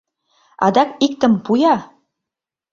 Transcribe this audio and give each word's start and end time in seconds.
Адак 0.65 0.89
иктым 1.05 1.33
пу-я. 1.45 1.75